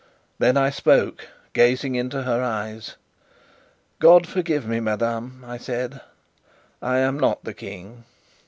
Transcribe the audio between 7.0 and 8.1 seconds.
not the King!"